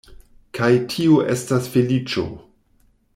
Kaj 0.59 0.69
tio 0.93 1.19
estas 1.33 1.69
feliĉo. 1.75 2.25